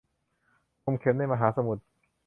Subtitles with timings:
[0.83, 1.83] งมเข็มในมหาสมุทร